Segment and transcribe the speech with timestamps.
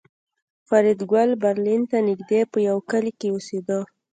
[0.67, 3.79] فریدګل برلین ته نږدې په یوه کلي کې اوسېده